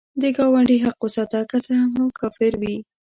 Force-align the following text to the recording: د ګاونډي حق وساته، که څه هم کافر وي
د 0.21 0.23
ګاونډي 0.37 0.77
حق 0.85 0.97
وساته، 1.01 1.39
که 1.49 1.57
څه 1.65 1.73
هم 1.81 2.03
کافر 2.19 2.53
وي 2.61 2.75